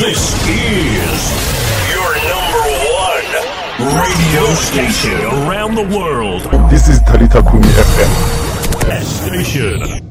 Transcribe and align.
This 0.00 0.32
is 0.48 1.92
your 1.92 2.14
number 2.32 2.64
one 2.88 4.00
radio 4.00 4.54
station 4.54 5.20
around 5.46 5.74
the 5.74 5.94
world. 5.94 6.40
This 6.70 6.88
is 6.88 7.00
Talita 7.00 7.42
Kumi 7.42 7.68
FM. 7.68 9.04
Station. 9.04 10.09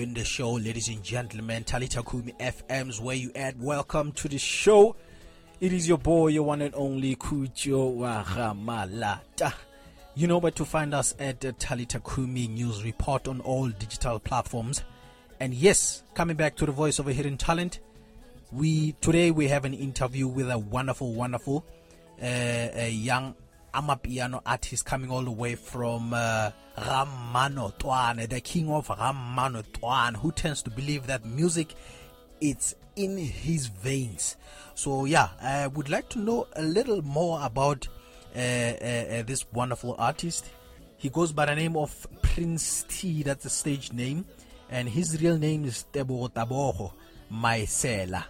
Open 0.00 0.14
the 0.14 0.24
show, 0.24 0.52
ladies 0.52 0.88
and 0.88 1.02
gentlemen. 1.02 1.62
Talita 1.62 2.02
Kumi 2.10 2.32
FM's 2.40 3.02
where 3.02 3.16
you 3.16 3.30
at. 3.34 3.58
Welcome 3.58 4.12
to 4.12 4.28
the 4.28 4.38
show. 4.38 4.96
It 5.60 5.74
is 5.74 5.86
your 5.86 5.98
boy, 5.98 6.28
your 6.28 6.44
one 6.44 6.62
and 6.62 6.74
only 6.74 7.16
Kujo 7.16 7.98
Waramalata. 7.98 9.52
You 10.14 10.26
know 10.26 10.38
where 10.38 10.52
to 10.52 10.64
find 10.64 10.94
us 10.94 11.14
at 11.18 11.42
the 11.42 11.52
Talita 11.52 12.02
Kumi 12.02 12.48
News 12.48 12.82
Report 12.82 13.28
on 13.28 13.40
all 13.42 13.68
digital 13.68 14.18
platforms. 14.18 14.82
And 15.38 15.52
yes, 15.52 16.02
coming 16.14 16.36
back 16.36 16.56
to 16.56 16.64
the 16.64 16.72
voice 16.72 16.98
of 16.98 17.06
a 17.06 17.12
hidden 17.12 17.36
talent, 17.36 17.80
we 18.52 18.92
today 19.02 19.30
we 19.30 19.48
have 19.48 19.66
an 19.66 19.74
interview 19.74 20.26
with 20.26 20.50
a 20.50 20.56
wonderful, 20.56 21.12
wonderful 21.12 21.66
uh, 22.22 22.24
a 22.24 22.90
young 22.90 23.34
amapiano 23.74 24.40
artist 24.46 24.86
coming 24.86 25.10
all 25.10 25.22
the 25.22 25.30
way 25.30 25.56
from 25.56 26.14
uh, 26.14 26.52
Ramano 26.80 27.76
Tuan, 27.78 28.16
the 28.16 28.40
king 28.40 28.70
of 28.70 28.88
Ramano 28.88 29.62
Tuan, 29.72 30.14
who 30.14 30.32
tends 30.32 30.62
to 30.62 30.70
believe 30.70 31.06
that 31.06 31.24
music 31.24 31.74
it's 32.40 32.74
in 32.96 33.18
his 33.18 33.66
veins. 33.66 34.36
So 34.74 35.04
yeah, 35.04 35.28
I 35.42 35.66
would 35.66 35.88
like 35.90 36.08
to 36.10 36.18
know 36.18 36.46
a 36.56 36.62
little 36.62 37.02
more 37.02 37.40
about 37.42 37.86
uh, 38.34 38.38
uh, 38.38 38.42
uh, 38.42 39.22
this 39.22 39.44
wonderful 39.52 39.94
artist. 39.98 40.50
He 40.96 41.08
goes 41.08 41.32
by 41.32 41.46
the 41.46 41.54
name 41.54 41.76
of 41.76 42.06
Prince 42.22 42.84
T. 42.88 43.22
That's 43.22 43.44
the 43.44 43.50
stage 43.50 43.92
name, 43.92 44.24
and 44.70 44.88
his 44.88 45.20
real 45.22 45.38
name 45.38 45.64
is 45.64 45.84
Tebo 45.92 46.30
Taboho 46.32 46.92
Maisela. 47.32 48.24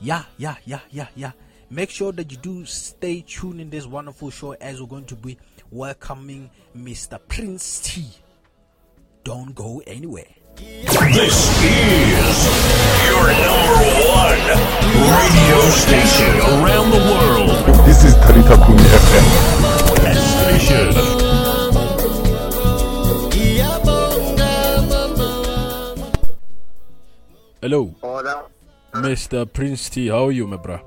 Yeah, 0.00 0.24
yeah, 0.38 0.56
yeah, 0.64 0.80
yeah, 0.90 1.08
yeah. 1.14 1.32
Make 1.70 1.90
sure 1.90 2.12
that 2.12 2.30
you 2.32 2.36
do 2.38 2.64
stay 2.64 3.20
tuned 3.26 3.60
in 3.60 3.70
this 3.70 3.86
wonderful 3.86 4.30
show 4.30 4.52
as 4.52 4.80
we're 4.80 4.88
going 4.88 5.04
to 5.04 5.14
be 5.14 5.38
welcoming 5.70 6.50
Mr. 6.76 7.18
Prince 7.28 7.80
T. 7.80 8.06
Don't 9.24 9.54
go 9.54 9.82
anywhere. 9.86 10.26
This 10.56 11.38
is 11.62 12.36
your 13.06 13.26
number 13.30 13.80
one 14.10 14.40
radio 15.14 15.60
station 15.70 16.32
around 16.58 16.90
the 16.90 17.00
world. 17.10 17.86
This 17.86 18.04
is 18.04 18.14
Talita 18.16 18.56
Kumi 18.66 18.82
FM. 18.82 19.26
Best 20.02 20.26
station. 20.40 20.88
ngiyabonga 23.28 24.52
mama 24.90 25.28
wami 25.46 26.04
Hello, 27.62 27.94
Hola, 28.02 28.44
Mr. 28.94 29.50
Prince 29.50 29.88
T. 29.90 30.08
How 30.08 30.26
are 30.26 30.32
you, 30.32 30.46
my 30.46 30.56
bro? 30.56 30.80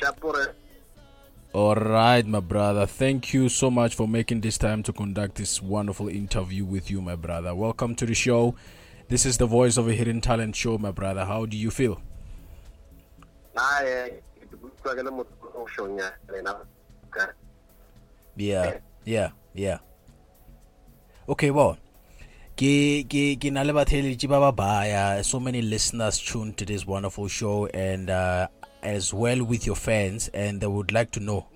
Shapure. 0.00 0.54
All 1.52 1.74
right, 1.74 2.24
my 2.24 2.38
brother. 2.38 2.86
Thank 2.86 3.34
you 3.34 3.48
so 3.48 3.72
much 3.72 3.96
for 3.96 4.06
making 4.06 4.40
this 4.40 4.56
time 4.56 4.84
to 4.84 4.92
conduct 4.92 5.34
this 5.34 5.60
wonderful 5.60 6.06
interview 6.08 6.64
with 6.64 6.92
you, 6.92 7.00
my 7.00 7.16
brother. 7.16 7.52
Welcome 7.56 7.96
to 7.96 8.06
the 8.06 8.14
show. 8.14 8.54
This 9.08 9.26
is 9.26 9.36
the 9.36 9.46
voice 9.46 9.76
of 9.76 9.88
a 9.88 9.92
hidden 9.92 10.20
talent 10.20 10.54
show, 10.54 10.78
my 10.78 10.92
brother. 10.92 11.24
How 11.24 11.46
do 11.46 11.56
you 11.56 11.72
feel? 11.72 12.00
Hayi, 13.56 14.22
kuqakele 14.62 15.10
umuntu 15.10 15.26
oshonya 15.54 16.12
lena. 16.32 16.54
Yeah, 18.36 18.78
yeah, 19.04 19.30
yeah. 19.52 19.78
Okay, 21.28 21.50
well. 21.50 21.78
Ke 22.56 23.02
ke 23.08 23.40
ke 23.40 23.50
na 23.50 23.62
le 23.62 23.72
batheletši 23.72 24.28
ba 24.28 24.38
ba 24.38 24.52
baya 24.52 25.24
so 25.24 25.40
many 25.40 25.62
listeners 25.62 26.18
tuned 26.20 26.56
to 26.58 26.64
this 26.64 26.86
wonderful 26.86 27.26
show 27.26 27.66
and 27.66 28.10
uh, 28.10 28.46
as 28.82 29.12
well 29.12 29.42
with 29.44 29.66
your 29.66 29.76
fans 29.76 30.28
and 30.28 30.60
they 30.60 30.66
would 30.66 30.92
like 30.92 31.10
to 31.10 31.20
know 31.20 31.46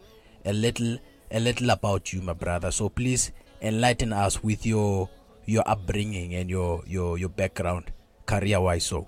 a 0.44 0.52
little 0.52 0.98
a 1.30 1.40
little 1.40 1.70
about 1.70 2.12
you 2.12 2.20
my 2.20 2.32
brother 2.32 2.70
so 2.70 2.88
please 2.88 3.32
enlighten 3.62 4.12
us 4.12 4.42
with 4.42 4.66
your 4.66 5.08
your 5.46 5.62
upbringing 5.66 6.34
and 6.34 6.50
your 6.50 6.82
your 6.86 7.18
your 7.18 7.28
background 7.28 7.90
career 8.26 8.60
wise 8.60 8.84
so 8.84 9.06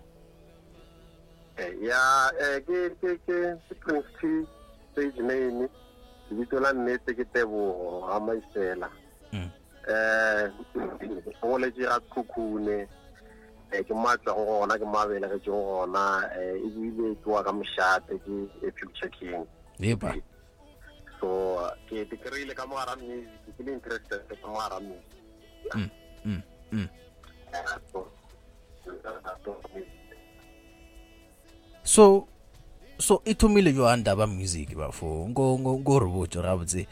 eh, 1.58 1.72
Ya, 1.80 2.28
eh 2.40 2.60
ke 2.60 2.92
ke 3.00 3.16
ke 3.24 3.56
ke 3.68 3.74
Prince 3.80 4.48
stage 4.92 5.16
name. 5.20 5.68
Lebitso 6.30 6.60
la 6.60 6.72
nnete 6.72 7.14
ke 7.14 7.24
Tebogo 7.32 8.04
Amaisela. 8.12 8.90
Go 11.40 11.58
le 11.58 11.70
ga 11.70 12.00
khukhune. 12.10 12.88
Eh 13.72 13.82
ke 13.82 13.94
gona 13.94 14.78
ke 14.78 14.86
mabele 14.86 15.28
ke 15.28 15.38
go 15.44 15.86
gona 15.86 16.22
eh 16.38 16.60
ke 17.22 17.26
wa 17.26 17.42
ka 17.42 17.52
ke 18.06 18.72
future 18.78 19.10
king. 19.18 19.46
So 21.20 21.70
ke 21.88 22.04
te 22.08 22.16
kry-ile 22.16 22.54
ka 22.54 22.66
mogara 22.66 22.96
music 22.96 23.56
ke 23.58 23.64
le 23.66 23.72
interested 23.72 24.22
ka 24.28 24.46
mogara 24.46 24.80
music. 24.80 25.16
Mm, 25.74 25.90
mm, 26.24 26.42
mm. 26.72 26.88
So, 31.82 32.28
so 32.98 33.22
e 33.24 33.34
thomile 33.34 33.72
jo 33.74 33.86
anda 33.86 34.16
ba 34.16 34.26
music 34.26 34.76
ba 34.76 34.92
fo 34.92 35.26
ngo 35.28 35.58
ngo 35.58 35.78
ngo 35.78 35.98
re 35.98 36.06
botse 36.06 36.42
ra 36.42 36.56
botse 36.56 36.86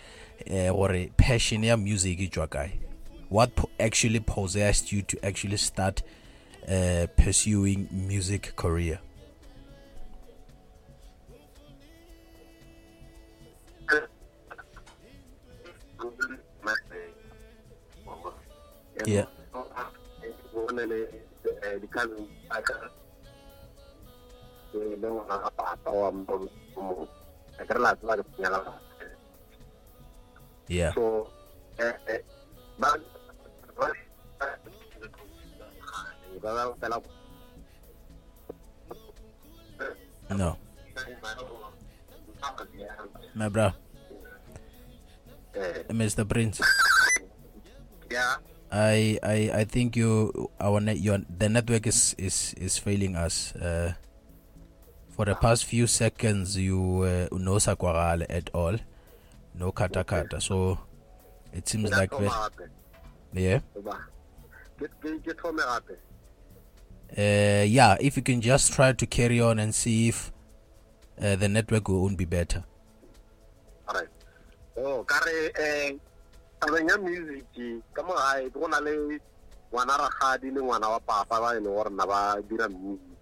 eh 0.46 0.70
gore 0.72 1.10
passion 1.16 1.64
ya 1.64 1.76
music 1.76 2.20
e 2.20 2.28
tswa 2.28 2.46
kae 2.46 2.70
what 3.28 3.50
actually 3.78 4.20
possessed 4.20 4.92
you 4.92 5.02
to 5.02 5.18
actually 5.24 5.56
start 5.56 6.02
uh, 6.68 7.06
pursuing 7.16 7.88
music 7.90 8.54
career 8.56 9.00
Yeah. 19.04 19.28
Bonele 20.54 21.12
di 21.76 21.88
no. 40.30 40.56
My 43.34 43.48
bro 43.48 43.72
mr 45.94 46.26
prince. 46.28 46.60
Yeah. 48.10 48.36
I 48.74 49.18
i 49.22 49.62
i 49.62 49.64
think 49.64 49.94
you 49.94 50.50
our 50.58 50.80
net 50.82 50.98
your 50.98 51.22
the 51.30 51.48
network 51.48 51.86
is 51.86 52.14
is 52.18 52.54
is 52.58 52.78
failing 52.78 53.16
us. 53.16 53.54
Uh 53.56 53.94
For 55.14 55.22
the 55.22 55.38
past 55.38 55.62
few 55.70 55.86
seconds, 55.86 56.58
you 56.58 57.06
uh, 57.06 57.30
no 57.30 57.62
sakwagale 57.62 58.26
at 58.26 58.50
all, 58.50 58.74
no 59.54 59.70
kata 59.70 60.02
kata. 60.02 60.42
So 60.42 60.74
it 61.54 61.70
seems 61.70 61.86
like 61.94 62.10
thoma 62.10 62.50
yeah, 63.30 63.62
uh, 67.18 67.64
yeah. 67.66 67.96
If 68.00 68.16
you 68.16 68.22
can 68.22 68.40
just 68.40 68.72
try 68.72 68.92
to 68.92 69.06
carry 69.06 69.40
on 69.40 69.58
and 69.58 69.74
see 69.74 70.08
if 70.08 70.32
uh, 71.20 71.36
the 71.36 71.48
network 71.48 71.88
won't 71.88 72.16
be 72.18 72.24
better. 72.24 72.64
alright 73.88 74.08
oh 74.80 75.04
ka 75.04 75.20
re 75.28 75.52
um 75.60 76.00
tabeng 76.60 76.88
ya 76.88 76.96
music 76.96 77.44
ka 77.92 78.00
mo 78.02 78.16
gae 78.16 78.48
go 78.48 78.66
na 78.66 78.80
le 78.80 79.20
ngwana 79.70 79.94
ragadi 80.00 80.48
le 80.50 80.60
ngwana 80.64 80.88
wa 80.88 80.98
papa 81.04 81.36
ba 81.40 81.52
e 81.52 81.60
leng 81.60 81.68
gore 81.68 81.90
na 81.92 82.06
ba 82.06 82.40
dira 82.48 82.68
music 82.68 83.12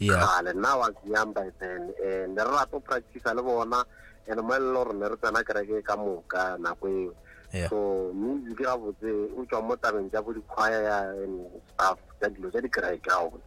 Yeah, 0.00 0.16
kgale 0.22 0.54
nna 0.54 0.78
was 0.78 0.94
young 1.04 1.32
by 1.36 1.50
then 1.60 1.92
um 1.92 2.34
ne 2.34 2.40
re 2.42 2.50
rata 2.50 2.70
go 2.72 2.80
practice 2.80 3.26
le 3.36 3.42
bona 3.42 3.84
and 4.26 4.40
mo 4.40 4.56
le 4.56 4.72
gore 4.72 4.94
ne 4.96 5.06
re 5.12 5.16
tsena 5.20 5.44
kereke 5.44 5.84
ka 5.84 5.96
moka 5.96 6.56
nako 6.56 6.88
eo 6.88 7.12
yeah, 7.52 7.68
so 7.68 8.12
botse 8.12 9.08
o 9.36 9.44
tswa 9.44 9.62
mo 9.62 9.76
tabeng 9.76 10.10
tsa 10.10 10.22
bo 10.22 10.32
dikhwaya 10.32 11.12
and 11.12 11.46
stuff 11.74 11.98
tsa 12.20 12.28
dilo 12.30 12.50
tsa 12.50 12.60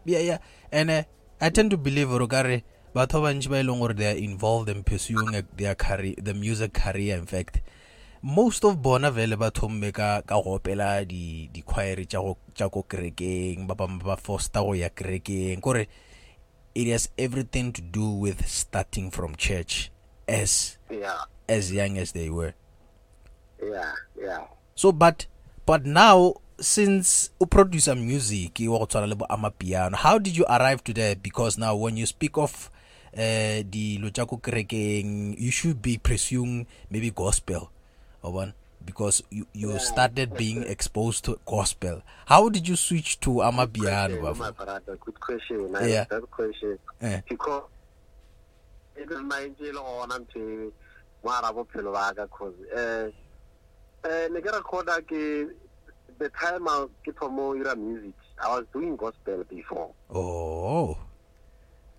yeah, 0.06 0.20
yeah. 0.20 0.38
And 0.72 0.92
uh, 0.92 1.04
I 1.40 1.50
tend 1.50 1.72
to 1.72 1.78
believe 1.78 2.08
Rogare. 2.10 2.64
batho 2.94 3.22
ba 3.22 3.32
bantši 3.32 3.50
ba 3.50 3.60
e 3.60 3.64
leng 3.64 3.80
gore 3.80 3.94
they 3.94 4.12
are 4.12 4.20
involved 4.20 4.70
in 4.70 4.84
pursuing 4.84 5.32
their 5.56 5.76
career, 5.76 6.16
the 6.18 6.34
music 6.34 6.74
career 6.74 7.16
in 7.18 7.26
fact. 7.26 7.62
Most 8.22 8.66
of 8.66 8.82
bona 8.82 9.12
vele 9.12 9.38
ba 9.38 9.50
thomme 9.52 9.94
ka 9.94 10.22
ka 10.22 10.42
go 10.42 10.60
opela 10.60 11.08
di 11.08 11.48
di 11.52 11.62
choir 11.62 12.04
tša 12.04 12.20
go 12.20 12.38
tša 12.54 12.70
ko 12.70 12.84
kerekeng 12.84 13.66
ba 13.68 13.76
ba 13.76 14.18
foster 14.18 14.62
go 14.62 14.74
ya 14.74 14.90
kerekeng. 14.90 15.62
Kore 15.62 15.88
it 16.76 16.88
has 16.88 17.10
everything 17.18 17.72
to 17.72 17.82
do 17.82 18.12
with 18.12 18.48
starting 18.48 19.10
from 19.10 19.36
church 19.36 19.92
as 20.28 20.78
yeah. 20.90 21.24
as 21.48 21.72
young 21.72 21.98
as 21.98 22.12
they 22.12 22.30
were 22.30 22.54
yeah 23.62 23.94
yeah 24.20 24.44
so 24.76 24.92
but 24.92 25.26
but 25.66 25.86
now 25.86 26.34
since 26.60 27.32
o 27.40 27.46
producer 27.46 27.96
music 27.96 28.60
wa 28.68 28.80
go 28.80 28.86
tshwana 28.86 29.08
le 29.08 29.16
bo 29.16 29.26
amapiano 29.30 29.98
how 29.98 30.20
did 30.20 30.38
you 30.38 30.46
arrive 30.46 30.84
to 30.84 30.94
that 30.94 31.22
because 31.22 31.58
now 31.58 31.76
when 31.76 31.98
you 31.98 32.06
speak 32.06 32.38
of 32.38 32.70
uh 33.14 33.62
dilo 33.66 34.10
tša 34.10 34.26
kerekeng 34.26 35.36
you 35.38 35.52
should 35.52 35.82
be 35.82 35.98
pursuing 35.98 36.66
maybe 36.90 37.12
gospel 37.12 37.70
or 38.24 38.34
one 38.34 38.54
because 38.86 39.24
you 39.30 39.46
you 39.54 39.78
started 39.80 40.34
being 40.38 40.64
exposed 40.64 41.26
to 41.26 41.38
gospel 41.46 42.02
how 42.26 42.50
did 42.50 42.68
you 42.68 42.76
switch 42.76 43.20
to 43.20 43.42
amapiano 43.42 44.18
Question, 44.22 44.38
my 44.40 44.52
brother. 44.52 44.98
Good 45.06 45.20
question. 45.20 45.70
Yeah. 45.82 46.06
That 46.10 46.30
question. 46.32 46.80
Eh. 47.02 47.22
Because 47.30 47.64
e 48.96 49.06
le 49.06 49.22
nna 49.22 49.40
ntse 49.48 49.66
e 49.66 49.72
le 49.72 49.82
gona 49.82 50.18
ntho 50.20 50.40
e 50.40 50.72
ne 54.04 54.42
ke 54.42 54.50
recorda 54.52 55.02
ke 55.06 55.48
the 56.20 56.30
time 56.30 56.68
I- 56.68 56.88
get 57.06 57.16
ke 57.16 57.20
thomo 57.20 57.56
ira 57.56 57.76
music 57.76 58.14
i 58.44 58.48
was 58.48 58.66
doing 58.74 58.96
gospel 58.96 59.44
before. 59.50 59.92
Oh. 60.10 60.98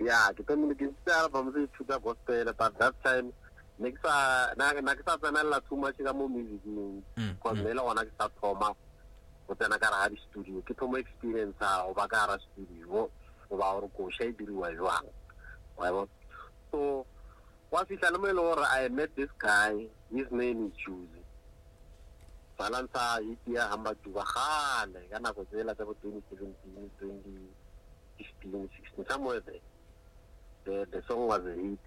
Yeah 0.01 0.31
ke 0.35 0.43
thomile 0.47 0.75
ke 0.75 0.91
ntse 0.91 1.13
album 1.15 1.53
tse 1.53 1.67
ithuta 1.67 2.03
gospel 2.03 2.53
but 2.59 2.79
that 2.79 2.95
time 3.05 3.33
ne 3.79 3.91
ke 3.91 3.99
sa 4.03 4.53
na 4.57 4.73
na 4.81 4.95
ke 4.95 5.03
sa 5.07 5.17
tsenelela 5.17 5.61
too 5.69 5.77
much 5.77 5.97
ka 5.99 6.13
mo 6.13 6.29
musicing. 6.29 7.03
Mm, 7.17 7.35
because 7.39 7.59
ne 7.59 7.71
e 7.71 7.75
le 7.75 7.81
gona 7.83 8.05
ke 8.05 8.11
sa 8.19 8.29
thoma 8.41 8.75
go 9.47 9.55
tsena 9.55 9.79
ka 9.79 9.91
raga 9.91 10.11
di-studio. 10.15 10.63
Ke 10.67 10.75
thomo 10.75 10.97
experience 10.99 11.55
a 11.61 11.87
go 11.87 11.95
ba 11.95 12.07
ka 12.09 12.27
gara 12.27 12.39
studio 12.39 13.09
goba 13.51 13.79
gore 13.79 13.89
koša 13.97 14.25
e 14.29 14.33
diriwa 14.33 14.75
jwang. 14.75 15.07
Wa 15.79 15.91
bona? 15.91 16.09
so 16.71 17.07
wa 17.71 17.85
fitlha 17.85 18.11
le 18.11 18.19
mo 18.19 18.27
e 18.27 18.33
le 18.33 18.43
gore 18.43 18.65
i 18.67 18.89
met 18.89 19.15
this 19.17 19.31
guy 19.39 19.87
his 20.11 20.27
name 20.31 20.67
is 20.67 20.73
juicy 20.85 21.22
balansa 22.63 23.19
hiti 23.19 23.55
ya 23.55 23.69
hamba 23.69 23.95
tuba 23.95 24.25
gale 24.35 25.01
ka 25.11 25.19
nako 25.19 25.45
tsela 25.51 25.75
tsa 25.75 25.85
bo 25.85 25.95
2017 26.05 26.87
2015 27.03 28.69
16 28.97 29.11
somewhere 29.11 29.41
there 29.41 29.61
the, 30.65 30.87
the 30.93 31.03
song 31.09 31.27
was 31.27 31.43
a 31.47 31.55
hit 31.59 31.79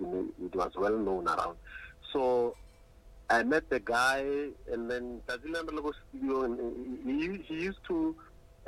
it 0.46 0.56
was 0.56 0.76
well 0.76 0.98
known 0.98 1.28
around 1.28 1.56
so 2.12 2.54
I 3.28 3.42
met 3.42 3.68
the 3.72 3.80
guy, 3.80 4.22
and 4.72 4.90
then 4.92 5.20
Taziland 5.28 5.72
Logo 5.74 5.92
Studio, 6.10 6.46
he, 7.04 7.42
he 7.48 7.54
used 7.56 7.80
to 7.88 8.16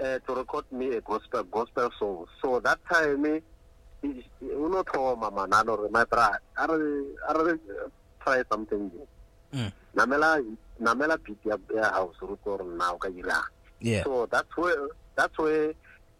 uh, 0.04 0.18
to 0.26 0.34
record 0.34 0.66
me 0.72 0.96
a 0.96 1.02
gospel 1.02 1.44
gospel 1.44 1.92
song. 2.00 2.26
So 2.42 2.60
that 2.62 2.80
time, 2.92 3.24
he, 4.02 4.08
he, 4.08 4.26
you 4.42 4.68
know, 4.68 4.82
to 4.82 5.16
mama, 5.16 5.46
nano, 5.48 5.88
my 5.92 6.06
brother, 6.06 6.40
I 6.58 6.66
I 7.30 7.56
try 8.24 8.44
something 8.50 8.92
new. 8.92 9.08
Mm. 9.54 9.72
Namela, 9.96 10.44
namela 10.80 11.18
ya 11.46 11.58
ya 11.74 11.92
house, 11.92 12.16
now 12.78 12.98
ka 12.98 13.10
ira. 13.10 13.42
yeah. 13.80 14.04
So 14.04 14.26
that's 14.26 14.56
where 14.58 14.88
that's 15.16 15.38
where 15.38 15.70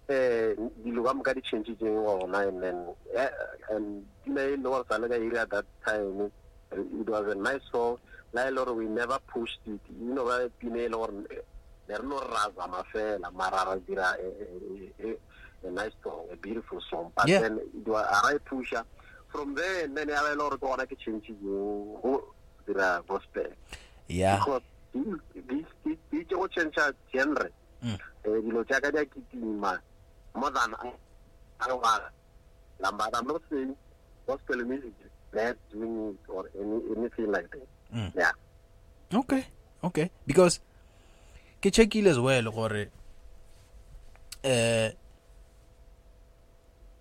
uh, 0.10 0.54
dilo 0.84 1.04
ka 1.06 1.14
moka 1.14 1.34
di 1.34 1.42
gona 1.76 2.48
and 2.48 2.64
then 2.64 2.86
eh, 3.16 3.30
and 3.70 4.06
pina 4.24 4.42
e 4.42 4.56
le 4.56 4.64
gore 4.64 4.86
sa 4.90 4.98
le 4.98 5.08
ka 5.10 5.16
at 5.42 5.50
that 5.50 5.66
time 5.86 6.32
eh, 6.72 6.78
it 6.78 7.10
was 7.10 7.28
a 7.32 7.36
nice 7.36 7.62
song 7.72 7.98
la 8.34 8.48
e 8.48 8.52
le 8.52 8.64
gore 8.66 8.74
we 8.76 8.86
never 8.86 9.20
pushed 9.28 9.60
it. 9.66 9.80
You 10.00 10.14
know 10.14 10.26
ba 10.26 10.50
pina 10.60 10.78
e 10.80 10.88
le 10.88 10.98
gore 10.98 11.14
eh, 11.32 11.42
ne 11.90 11.96
re 11.96 12.04
no 12.08 12.20
razama 12.20 12.84
fela 12.94 13.32
mara 13.34 13.66
ra 13.66 13.76
dira 13.88 14.16
a, 14.16 15.08
a, 15.08 15.68
a, 15.68 15.72
nice 15.72 15.94
song 16.04 16.26
a 16.32 16.36
beautiful 16.36 16.80
song. 16.90 17.12
But 17.16 17.28
Yeah. 17.28 17.42
then 17.42 17.60
it 17.60 17.88
was 17.88 18.06
a 18.06 18.28
right 18.28 18.44
pusher 18.46 18.84
from 19.30 19.56
there 19.56 19.86
and 19.86 19.98
then 19.98 20.10
ya 20.10 20.22
ba 20.22 20.32
e 20.32 20.36
le 20.36 20.38
gore 20.38 20.58
ke 20.58 20.62
gona 20.62 20.86
ke 20.88 20.96
changitseng 20.98 22.02
go 22.02 22.24
dira 22.66 23.02
gospel 23.08 23.52
yeah. 24.08 24.38
Because 24.40 24.62
di- 24.94 25.96
tse 26.12 26.36
go 26.36 26.48
change 26.48 26.76
genre 27.14 27.50
eh 27.84 27.98
dilo 28.26 28.64
tsa 28.68 28.82
ka 28.82 28.92
di 28.92 28.98
a 29.00 29.06
kitima 29.06 29.80
more 30.36 30.52
than 30.52 30.74
was 31.60 32.02
but 32.80 33.16
I'm 33.16 33.28
not 33.28 33.42
saying 33.50 33.76
gospel 34.28 34.58
music 34.66 34.94
bad 35.34 35.56
doing 35.72 36.10
it 36.16 36.30
or 36.30 36.46
any 36.60 36.82
anything 36.98 37.32
like 37.32 37.50
that. 37.52 37.68
Mm. 37.96 38.12
yeah. 38.16 38.32
Okay 39.14 39.46
okay. 39.84 40.12
Because 40.26 40.60
ke 41.62 41.72
checkile 41.72 42.08
as 42.08 42.20
well 42.20 42.52
gore 42.52 42.88
uh 44.44 44.90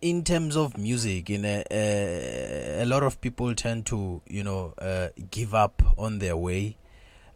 in 0.01 0.23
terms 0.23 0.57
of 0.57 0.77
music 0.79 1.31
in 1.31 1.45
a, 1.45 1.65
uh, 1.71 2.83
a 2.83 2.87
lot 2.87 3.03
of 3.03 3.21
people 3.21 3.55
tend 3.55 3.87
to 3.87 4.21
you 4.29 4.45
know 4.45 4.73
uh, 4.79 5.09
give 5.31 5.55
up 5.55 5.83
on 5.99 6.19
their 6.19 6.37
way 6.37 6.77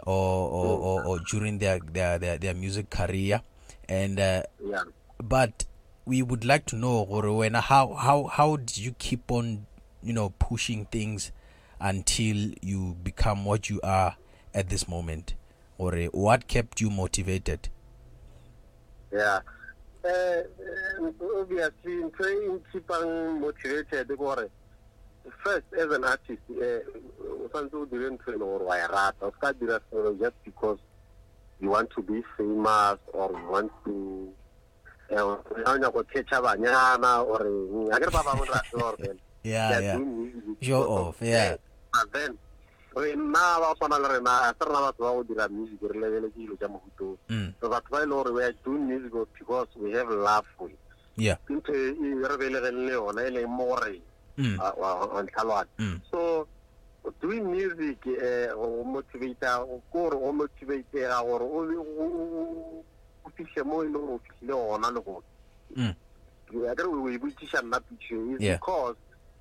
or 0.07 0.49
or, 0.49 0.79
or, 0.79 1.05
or 1.05 1.19
during 1.31 1.59
their, 1.59 1.79
their 1.79 2.19
their 2.19 2.39
their 2.39 2.55
music 2.55 2.91
career. 2.91 3.43
And 3.89 4.21
uh, 4.21 4.43
yeah. 4.65 4.83
but 5.23 5.65
we 6.05 6.23
would 6.23 6.45
like 6.45 6.67
to 6.67 6.77
know 6.77 7.05
how 7.61 7.95
how 7.95 8.25
how 8.25 8.57
did 8.57 8.79
you 8.79 8.93
keep 8.93 9.31
on 9.31 9.67
you 10.03 10.13
know 10.13 10.31
pushing 10.39 10.87
things 10.87 11.33
until 11.81 12.53
you 12.61 12.97
become 13.03 13.45
what 13.45 13.71
you 13.71 13.81
are 13.83 14.17
at 14.55 14.69
this 14.69 14.89
moment? 14.89 15.35
Or 15.79 15.95
what 16.13 16.47
kept 16.47 16.81
you 16.81 16.91
motivated? 16.91 17.69
Yeah. 19.13 19.41
Uh, 20.05 20.43
obviously 21.39 22.03
ntho 22.05 22.25
e 22.31 23.39
motivated 23.39 24.09
gore 24.17 24.49
first 25.43 25.67
as 25.79 25.91
an 25.93 26.05
artist 26.05 26.43
eh, 26.51 26.81
o 27.21 27.49
tshwanetse 27.49 27.77
o 27.77 27.87
dire 27.87 28.11
ntho 28.11 28.31
e 28.31 28.33
le 28.33 28.39
gore 28.39 28.65
wa 28.65 28.77
e 28.77 28.87
rata. 28.87 29.27
O 29.27 29.33
ska 29.37 29.53
dira 29.53 29.81
selo 29.91 30.13
just 30.19 30.37
because 30.45 30.79
you 31.61 31.71
want 31.71 31.91
to 31.91 32.03
be 32.03 32.23
famous 32.37 32.99
or 33.13 33.31
you 33.33 33.49
want 33.51 33.73
to 33.85 34.29
eh, 35.11 35.21
o 35.21 35.39
nyaka 35.57 35.93
go 35.93 36.03
catcha 36.05 36.41
banyana 36.41 37.25
or 37.25 37.45
a 37.93 38.01
ke 38.01 38.07
re 38.07 38.13
ba 38.13 38.23
bangwe 38.25 38.47
ra 38.49 38.63
tseba 38.65 38.97
gore 38.97 39.17
yeah 39.43 39.69
they 39.69 39.77
are 39.77 39.83
yeah. 39.83 39.99
Show 40.61 40.83
off, 40.83 41.17
yeah. 41.21 41.57
but 41.93 42.13
then 42.13 42.37
nna 42.95 43.61
ba 43.61 43.75
tshwana 43.77 43.99
le 43.99 44.09
rena 44.09 44.55
se 44.59 44.65
rena 44.65 44.81
batho 44.81 45.01
ba 45.05 45.13
go 45.13 45.23
dira 45.25 45.49
music 45.49 45.81
re 45.83 46.01
lebeletse 46.01 46.37
dilo 46.37 46.57
tsa 46.57 46.69
mogutong 46.69 47.17
mm, 47.29 47.53
so 47.61 47.69
batho 47.69 47.89
ba 47.91 48.03
e 48.03 48.07
le 48.07 48.15
gore 48.15 48.33
we 48.33 48.45
are 48.45 48.55
doing 48.65 48.87
music 48.89 49.13
because 49.39 49.69
we 49.77 49.93
have 49.93 50.09
love 50.11 50.47
for 50.57 50.69
it. 50.69 50.79
Yeah. 51.17 51.37
Ke 51.47 51.61
ntho 51.61 51.73
re 51.73 52.37
belegeng 52.37 52.87
le 52.87 52.93
yona 52.93 53.27
e 53.27 53.31
leng 53.31 53.49
mo 53.49 53.75
goreng 53.75 54.03
mm, 54.39 54.59
wa 54.59 55.23
ntlhalwana 55.23 55.71
mm, 55.79 56.01
so 56.11 56.47
doing 57.21 57.41
music 57.49 58.07
eh 58.07 58.53
go 58.55 58.85
motivata 58.85 59.65
ko 59.65 59.81
gore 59.93 60.17
go 60.19 60.33
motivatega 60.33 61.23
gore 61.25 61.45
o 61.45 61.67
be- 61.67 61.77
o- 61.77 61.95
o 61.97 62.85
o 63.25 63.29
fitlhe 63.37 63.63
mo 63.65 63.83
e 63.83 63.89
leng 63.89 63.93
gore 63.93 64.13
o 64.15 64.21
fitlhile 64.21 64.55
gona 64.55 64.91
le 64.91 65.01
gone 65.01 65.27
mm, 65.77 65.95
ya 66.65 66.75
kere 66.75 66.89
o 66.89 67.09
e 67.09 67.19
boitiša 67.19 67.63
nna 67.63 67.81
picture 67.81 68.35
is 68.35 68.41
because 68.59 68.97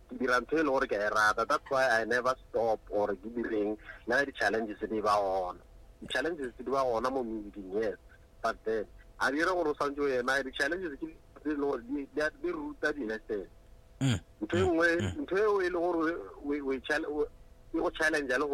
ke 0.10 0.18
dira 0.20 0.40
ntho 0.40 0.58
e 0.58 0.64
le 0.64 0.70
gore 0.72 0.88
ke 0.88 0.96
a 0.98 1.06
e 1.06 1.10
rata. 1.10 1.46
That's 1.46 1.70
why 1.70 1.86
i 2.02 2.04
never 2.06 2.34
stop 2.50 2.80
or 2.90 3.14
ke 3.14 3.30
direng. 3.30 3.78
Le 4.08 4.26
di-challenges 4.26 4.80
di 4.90 5.02
ba 5.02 5.14
gona 5.20 5.60
di-challenges 6.02 6.54
di 6.58 6.64
ba 6.72 6.82
gona 6.82 7.10
mo 7.12 7.22
musicing 7.24 7.74
yes. 7.78 7.98
But 8.42 8.58
then 8.66 8.86
a 9.22 9.32
dire 9.32 9.46
gore 9.54 9.70
o 9.70 9.74
swantse 9.74 10.00
o 10.02 10.08
ema 10.08 10.42
di-challenges 10.42 10.98
ke 10.98 11.14
tse 11.44 11.50
e 11.52 11.54
leng 11.54 11.62
gore 11.62 11.82
di- 11.86 12.08
di 12.14 12.22
a- 12.22 12.32
di 12.42 12.50
ruta 12.50 12.92
di-lesson. 12.94 13.46
Mm. 13.46 13.59
Ntho 14.02 14.58
e 14.58 14.62
nngwe 14.62 14.88
ntho 15.22 15.38
eo 15.38 15.62
e 15.62 15.70
le 15.70 15.80
gore 15.80 16.14
o- 16.46 16.68
o 16.68 16.74
e 16.74 16.80
chal- 16.88 17.06
o- 17.06 17.28
e 17.74 17.78
go 17.80 17.90
challenge 17.92 18.32
le 18.38 18.46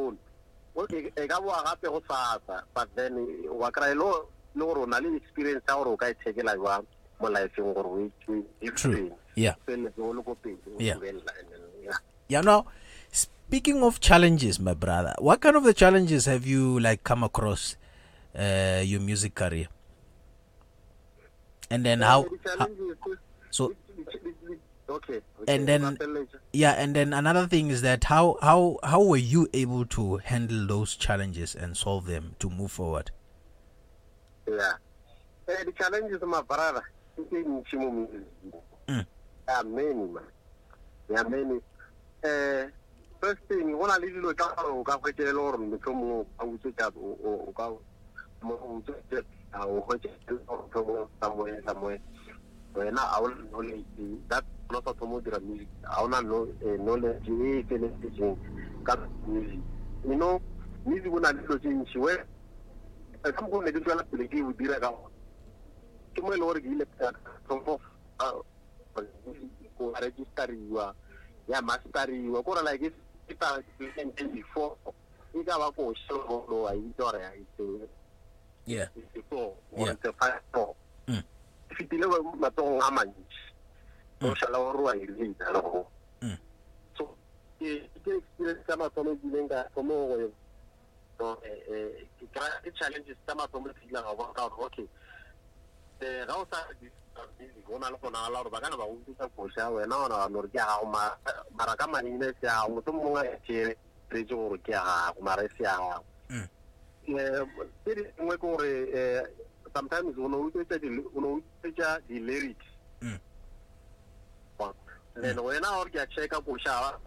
okay 0.76 1.12
e 1.16 1.28
ka 1.28 1.40
boa 1.42 1.64
gape 1.64 1.88
go 1.88 2.02
sasa 2.08 2.64
but 2.76 2.90
then 2.96 3.14
wa 3.50 3.72
kry 3.72 3.94
le 3.94 4.00
go- 4.02 4.28
le 4.56 4.66
gore 4.66 4.80
o 4.82 4.86
na 4.86 5.00
le 5.00 5.16
experience 5.18 5.64
ya 5.68 5.76
gore 5.76 5.90
o 5.94 5.98
ka 5.98 6.10
ithekela 6.10 6.56
jwang 6.58 6.84
mo 7.20 7.30
lifeng 7.30 7.74
gore 7.74 7.88
o 7.88 8.00
e- 8.00 8.12
o 8.30 8.44
e- 8.62 8.72
True. 8.72 9.12
Yeah. 9.36 9.56
feleletse 9.66 10.02
o 10.02 10.14
le 10.14 10.22
ko 10.24 10.36
pele 10.36 10.58
Yeah. 10.80 10.96
tswelela, 10.98 11.32
and 11.40 11.50
yeah. 11.84 11.98
Yeah, 12.28 12.42
now, 12.42 12.66
speaking 13.12 13.84
of 13.84 14.00
challenges, 14.00 14.60
my 14.60 14.74
brother, 14.74 15.14
what 15.20 15.40
kind 15.42 15.56
of 15.56 15.64
the 15.64 15.74
challenges 15.74 16.26
have 16.26 16.46
you 16.48 16.80
like 16.80 17.04
come 17.04 17.22
across 17.24 17.76
uh, 18.34 18.82
your 18.84 19.00
music 19.00 19.36
career? 19.36 19.68
And 21.70 21.86
then 21.86 22.02
how, 22.02 22.26
how 22.58 22.68
so 23.52 23.74
okay 24.90 25.22
And 25.48 25.68
then- 25.68 25.98
yeah, 26.54 26.72
and 26.74 26.96
then 26.96 27.14
another 27.14 27.48
thing 27.48 27.70
is 27.70 27.82
that 27.82 28.04
how 28.06 28.38
how 28.42 28.78
how 28.84 29.04
were 29.04 29.18
you 29.18 29.48
able 29.54 29.86
to 29.98 30.18
handle 30.18 30.68
those 30.68 30.96
challenges 30.96 31.56
and 31.56 31.76
solve 31.76 32.06
them 32.06 32.36
to 32.40 32.50
move 32.50 32.72
forward? 32.72 33.12
Yeah. 34.48 34.74
Eh, 35.48 35.64
the 35.64 35.72
challenges 35.74 36.22
my 36.22 36.42
brother, 36.42 36.84
Mm. 37.18 39.06
There 39.48 39.56
are 39.56 39.64
many, 39.64 39.94
man. 39.94 40.24
There 41.08 41.18
are 41.18 41.30
many. 41.30 41.60
Eh, 42.24 42.68
first 43.22 43.42
thing, 43.48 43.78
when 43.78 43.90
I 43.90 43.98
leave 43.98 44.16
you, 44.16 44.34
ka 44.34 44.54
o 44.58 44.84
ka 44.84 44.98
hwetše 45.00 45.26
le 45.26 45.34
gore 45.34 45.58
motho 45.58 45.94
mongwe 45.94 46.26
a 46.40 46.46
utswetša 46.46 46.92
o 46.96 47.54
ka 47.56 47.70
mo 48.44 48.54
o 48.54 48.82
utswetše 48.82 49.24
a 49.54 49.66
o 49.66 49.82
hwetše 49.82 50.10
le 50.30 50.38
gore 50.46 50.62
motho 50.62 50.84
mongwe 50.84 51.08
somewhere 51.22 51.62
somewhere 51.66 52.02
wena 52.76 53.02
a 53.02 53.22
o 53.22 53.28
na 53.28 53.36
knowledge 53.50 53.86
that 54.30 54.44
no 54.72 54.82
sa 54.82 54.94
thomo 54.94 55.22
dira 55.22 55.40
music 55.40 55.68
a 55.84 56.04
o 56.04 56.08
na 56.08 56.22
no- 56.22 56.48
eh, 56.66 56.78
knowledge 56.78 57.30
e 57.30 57.60
e 57.60 57.64
feleletseng 57.70 58.38
ka 58.84 58.98
music 59.28 59.60
you 60.06 60.16
know 60.16 60.42
music 60.86 61.12
o 61.14 61.20
na 61.20 61.32
le 61.32 61.42
dilo 61.42 61.58
tše 61.60 61.70
ntšhi 61.70 62.00
we 62.00 62.14
ka 63.24 63.42
mokgwa 63.42 63.64
ne 63.66 63.72
ke 63.72 63.80
tswela 63.82 64.04
pele 64.04 64.28
ke 64.28 64.42
o 64.44 64.52
dira 64.54 64.80
ka 64.80 64.90
gona 64.92 65.10
ke 66.14 66.22
mo 66.22 66.34
e 66.34 66.38
le 66.38 66.42
gore 66.46 66.62
ke 66.62 66.68
ile 66.68 66.86
ka 66.98 67.12
tlhompho 67.48 67.80
go 69.78 69.94
registariwa 70.02 70.96
ya 71.48 71.62
masteriwa 71.62 72.44
kore 72.44 72.62
like 72.64 72.92
e 73.30 73.34
ta 73.36 73.60
before. 74.34 74.76
E 75.36 75.44
ka 75.44 75.58
ba 75.60 75.72
ko 75.76 75.94
shelo 75.94 76.68
a 76.68 76.74
itse 76.76 76.98
gore 76.98 77.20
ya 77.22 77.32
itse 77.36 77.88
Yeah. 78.68 78.88
so 79.30 79.54
Yeah. 79.78 79.92
or 79.92 79.98
the 80.02 80.14
five 80.14 80.42
four 80.54 80.74
Mm. 81.08 81.22
fitile 81.78 82.08
matsogong 82.40 82.82
a 82.82 82.90
mantši 84.22 84.32
o 84.32 84.36
šala 84.36 84.58
gore 84.58 84.82
wa 84.84 84.96
e 84.96 85.06
leita 85.06 85.52
le 85.52 85.62
go 85.62 85.88
Mm. 86.22 86.38
so 86.98 87.04
ke 87.60 87.90
ke 88.04 88.12
experience 88.18 88.64
tsa 88.66 88.76
mathomo 88.78 89.12
e 89.12 89.16
kileng 89.22 89.50
ka 89.50 89.64
thomo 89.76 90.08
go 90.08 90.16
no 91.20 91.38
eh 91.44 91.60
eh 91.70 92.08
ke 92.20 92.26
kry- 92.34 92.62
ke 92.64 92.72
challenges 92.80 93.18
tsa 93.26 93.36
mathomo 93.36 93.70
e 93.70 93.74
kileng 93.82 94.04
ga 94.04 94.16
bona 94.16 94.34
gore 94.50 94.66
okay 94.66 94.88
eh 96.02 96.26
ga 96.26 96.34
o 96.36 96.46
sa 96.52 96.64
go 97.68 97.78
na 97.80 97.90
le 97.92 97.98
gonagala 98.02 98.40
gore 98.44 98.50
ba 98.50 98.60
kana 98.62 98.78
ba 98.78 98.86
utlwisa 98.88 99.28
koša 99.36 99.70
wena 99.70 99.96
ona 99.98 100.16
gano 100.24 100.34
gore 100.40 100.48
ke 100.50 100.58
ya 100.58 100.66
gago 100.66 100.86
ma- 100.86 101.18
mara 101.56 101.76
ka 101.76 101.88
manine 101.88 102.32
se 102.40 102.46
ya 102.48 102.64
gago 102.64 102.76
moto 102.76 102.92
mongwe 102.92 103.22
a 103.22 103.36
etse 103.36 103.76
retse 104.10 104.34
gore 104.36 104.58
ke 104.64 104.72
ya 104.72 104.82
gago 104.84 105.22
mara 105.22 105.44
e 105.44 105.50
se 105.58 105.64
ya 105.64 105.76
gago 105.78 106.04
Mm. 106.30 106.48
eh 107.20 107.46
tse 107.84 107.94
dingwe 108.18 108.36
ke 108.38 108.42
gore 108.42 108.72
eh 108.96 109.24
sometimes 109.76 110.18
o 110.18 110.28
ne 110.28 110.36
o 110.36 110.48
utlwetsa 110.48 110.80
di- 110.80 111.04
o 111.16 111.20
ne 111.22 111.28
o 111.28 111.36
utlwetsa 111.44 112.00
di-lyrics 112.08 112.66
Mm. 113.02 113.20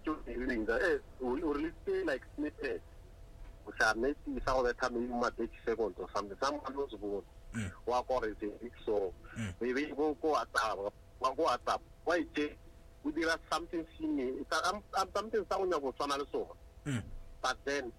Ke 0.05 0.11
o 0.11 0.17
dirilengsa 0.27 0.81
eh 0.81 0.99
o 1.21 1.37
o 1.37 1.53
releasitse 1.53 2.05
like 2.07 2.25
snippet 2.37 2.81
o 3.67 3.73
sa 3.79 3.93
nnete 3.95 4.41
sa 4.45 4.55
go 4.57 4.63
betha 4.65 4.89
maybe 4.91 5.13
ma 5.13 5.29
thirty 5.37 5.59
seconds 5.67 5.95
or 5.99 6.09
something 6.15 6.37
someone 6.41 6.63
one 6.65 6.97
bona 6.97 7.23
Mm. 7.55 7.71
wa 7.87 8.03
kore 8.03 8.29
se 8.41 8.47
so 8.85 9.13
Mm. 9.37 9.55
maybe 9.61 9.87
go 9.97 10.13
go 10.21 10.37
WhatsApp 10.37 10.77
wa 11.21 11.31
go 11.35 11.45
WhatsApp 11.49 11.81
wa 12.05 12.15
itse 12.17 12.53
o 13.05 13.11
dira 13.11 13.39
something 13.51 13.85
am- 15.01 15.09
something 15.17 15.45
sa 15.49 15.57
go 15.57 15.65
nyaka 15.65 15.81
go 15.81 15.93
tshwana 15.93 16.19
le 16.19 16.27
sona 16.33 16.53
Mm. 16.87 17.03
but 17.43 17.57
then 17.65 17.93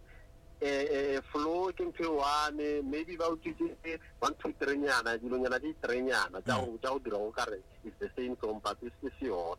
eh 0.62 0.86
eh 1.18 1.22
flow 1.32 1.72
ke 1.74 1.82
ntho 1.82 2.04
e 2.04 2.08
one 2.14 2.82
maybe 2.90 3.18
ba 3.18 3.26
utlwitse 3.30 3.98
one 4.22 4.36
two 4.38 4.54
three 4.60 4.78
nyana 4.78 5.18
dilonyana 5.18 5.58
di 5.60 5.74
three 5.82 6.02
nyana 6.02 6.42
tsa 6.46 6.54
go 6.94 7.00
dira 7.00 7.18
go 7.18 7.32
kare 7.32 7.58
is 7.84 7.94
the 8.00 8.10
same 8.16 8.38
song 8.42 8.62
but 8.64 8.78
it's 8.86 8.94
it's 9.02 9.58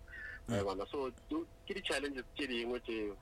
Eh, 0.51 0.63
so 0.91 1.07
ke 1.67 1.71
di 1.75 1.83
challenges 1.87 2.27
tse 2.35 2.47
dingwe 2.51 2.83
tseo 2.83 3.15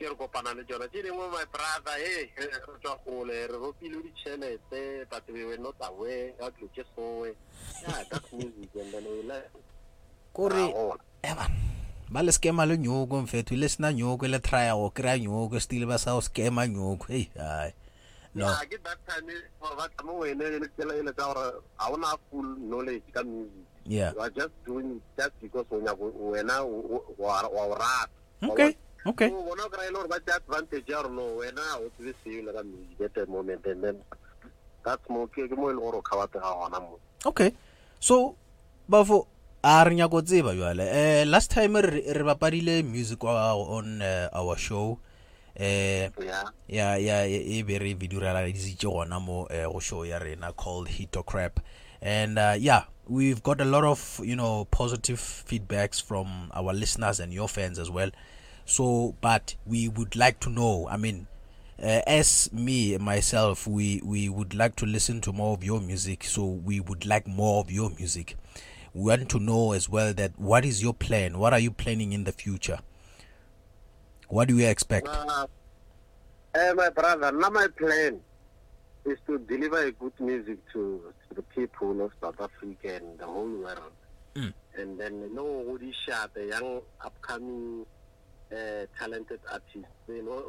ke 0.00 0.08
re 0.08 0.14
kopana 0.16 0.56
le 0.56 0.64
tsona 0.64 0.88
tse 0.88 1.04
dingwe 1.04 1.28
my 1.28 1.44
brother 1.52 2.00
e 2.00 2.32
re 2.32 2.48
tswa 2.80 2.96
gole 3.04 3.36
re 3.44 3.56
ropile 3.60 4.00
ditšhelete 4.00 5.04
but 5.10 5.24
we 5.28 5.44
were 5.44 5.60
not 5.60 5.76
aware 5.84 6.32
ga 6.40 6.48
dilo 6.56 6.68
tse 6.72 6.84
soe 6.96 7.28
that's 8.08 8.32
music 8.32 8.72
and 8.80 8.88
then 8.88 9.04
we 9.04 9.20
learn 9.28 9.52
Kore 10.32 10.64
evan 11.20 11.52
ba 12.08 12.22
le 12.24 12.32
skema 12.32 12.64
le 12.64 12.80
nyoko 12.80 13.20
mfethu 13.20 13.52
le 13.60 13.68
sina 13.68 13.92
nyoko 13.92 14.24
le 14.24 14.40
try 14.40 14.72
go 14.72 14.88
kry-a 14.88 15.20
nyoko 15.20 15.60
still 15.60 15.84
ba 15.84 16.00
sa 16.00 16.16
go 16.16 16.24
skema 16.24 16.64
nyoko 16.64 17.04
hey 17.12 17.28
hai 17.36 17.76
no 18.32 18.48
ke 18.64 18.80
that 18.80 18.96
time 19.04 19.28
e, 19.28 19.36
ba 19.60 19.84
tla 19.92 20.02
mo 20.08 20.24
wene 20.24 20.40
e 20.40 20.58
le 20.64 20.68
tsela 20.72 20.96
e 20.96 21.04
tsa 21.12 21.28
gore 21.28 21.46
ga 21.76 21.84
o 21.92 21.96
na 22.00 22.16
full 22.32 22.48
knowledge 22.64 23.12
ka 23.12 23.20
music 23.20 23.73
yeah 23.86 24.12
you 24.14 24.20
are 24.20 24.30
just 24.30 24.54
doing 24.66 24.96
it 24.96 25.02
just 25.16 25.32
because 25.42 25.66
nyako 25.70 26.12
wena 26.20 26.64
wa 27.18 27.76
rata 27.76 28.08
okay 28.42 28.76
okay 29.06 29.28
o 29.28 29.42
bona 29.42 29.64
o 29.64 29.68
kry-e 29.68 29.90
le 29.90 29.98
gore 29.98 30.08
ba 30.08 30.20
tse 30.20 30.32
advantage 30.32 30.92
ya 30.92 31.02
no 31.02 31.36
wena 31.36 31.62
o 31.76 31.88
tsebe 31.96 32.14
seo 32.24 32.42
le 32.42 32.52
ka 32.52 32.62
music 32.62 33.00
at 33.00 33.14
the 33.14 33.26
moment 33.26 33.66
and 33.66 33.84
then 33.84 33.96
that's 34.84 35.08
mo 35.08 35.26
ke 35.26 35.44
mo 35.56 35.70
e 35.70 35.74
le 35.74 35.80
gore 35.80 35.98
o 35.98 36.02
kgabatega 36.02 36.48
gona 36.48 36.80
mo 36.80 36.98
okay 37.24 37.52
so 38.00 38.36
bafo 38.88 39.26
a 39.62 39.84
re 39.84 39.94
nyako 39.94 40.22
tseba 40.22 40.54
jale 40.56 40.88
eh 40.88 41.24
last 41.28 41.50
time 41.52 41.76
re 41.80 42.00
re 42.12 42.24
bapadile 42.24 42.82
music 42.82 43.22
wa 43.22 43.52
on 43.52 44.00
uh, 44.00 44.28
our 44.32 44.56
show 44.56 44.98
eh 45.56 46.10
ya 46.68 46.96
ya 46.96 47.26
e 47.28 47.62
be 47.62 47.78
re 47.78 47.94
ra 48.20 48.42
disitse 48.48 48.88
gona 48.88 49.20
mo 49.20 49.46
eh, 49.52 49.68
go 49.68 49.80
show 49.80 50.04
ya 50.04 50.18
rena 50.18 50.52
called 50.52 50.88
hit 50.88 51.16
or 51.16 51.24
crap 51.24 51.60
and 52.00 52.38
uh, 52.38 52.56
yeah 52.58 52.84
we've 53.08 53.42
got 53.42 53.60
a 53.60 53.64
lot 53.64 53.84
of 53.84 54.20
you 54.24 54.36
know 54.36 54.66
positive 54.66 55.18
feedbacks 55.18 56.02
from 56.02 56.50
our 56.54 56.72
listeners 56.72 57.20
and 57.20 57.32
your 57.32 57.48
fans 57.48 57.78
as 57.78 57.90
well. 57.90 58.10
So 58.64 59.14
but 59.20 59.54
we 59.66 59.88
would 59.88 60.16
like 60.16 60.40
to 60.40 60.50
know 60.50 60.88
i 60.88 60.96
mean 60.96 61.26
uh, 61.82 62.00
as 62.06 62.50
me 62.52 62.96
myself 62.98 63.66
we 63.66 64.00
we 64.04 64.28
would 64.28 64.54
like 64.54 64.76
to 64.76 64.86
listen 64.86 65.20
to 65.22 65.32
more 65.32 65.54
of 65.54 65.64
your 65.64 65.80
music. 65.80 66.24
So 66.24 66.44
we 66.44 66.80
would 66.80 67.04
like 67.04 67.26
more 67.26 67.60
of 67.60 67.70
your 67.70 67.90
music. 67.90 68.36
We 68.94 69.10
want 69.10 69.28
to 69.30 69.40
know 69.40 69.72
as 69.72 69.88
well 69.88 70.14
that 70.14 70.38
what 70.38 70.64
is 70.64 70.82
your 70.82 70.94
plan? 70.94 71.38
What 71.38 71.52
are 71.52 71.58
you 71.58 71.72
planning 71.72 72.12
in 72.12 72.24
the 72.24 72.32
future? 72.32 72.78
What 74.28 74.48
do 74.48 74.56
you 74.56 74.68
expect? 74.68 75.08
Uh, 75.08 75.46
eh, 76.54 76.72
my 76.72 76.90
brother, 76.90 77.32
now 77.32 77.50
my 77.50 77.66
plan 77.66 78.20
is 79.06 79.18
to 79.26 79.38
deliver 79.38 79.78
a 79.84 79.92
good 79.92 80.12
music 80.18 80.58
to, 80.72 81.00
to 81.28 81.34
the 81.34 81.42
people 81.42 82.00
of 82.04 82.12
South 82.22 82.40
Africa 82.40 82.96
and 82.96 83.18
the 83.18 83.26
whole 83.26 83.48
world. 83.48 83.92
Mm. 84.34 84.52
And 84.76 84.98
then, 85.00 85.20
you 85.20 85.34
know, 85.34 85.78
this 85.78 85.94
the 86.34 86.46
young 86.46 86.80
upcoming 87.04 87.86
uh, 88.52 88.86
talented 88.98 89.40
artists, 89.50 89.88
you 90.08 90.22
know, 90.22 90.44